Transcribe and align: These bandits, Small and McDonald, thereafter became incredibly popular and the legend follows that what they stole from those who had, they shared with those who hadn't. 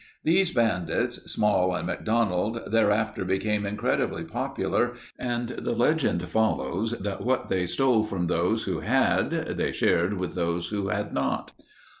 These 0.23 0.49
bandits, 0.49 1.31
Small 1.31 1.75
and 1.75 1.85
McDonald, 1.85 2.61
thereafter 2.71 3.23
became 3.23 3.67
incredibly 3.67 4.23
popular 4.23 4.95
and 5.19 5.49
the 5.49 5.75
legend 5.75 6.27
follows 6.27 6.93
that 6.97 7.21
what 7.23 7.49
they 7.49 7.67
stole 7.67 8.01
from 8.01 8.25
those 8.25 8.63
who 8.63 8.79
had, 8.79 9.29
they 9.29 9.71
shared 9.71 10.15
with 10.17 10.33
those 10.33 10.69
who 10.69 10.87
hadn't. 10.87 11.51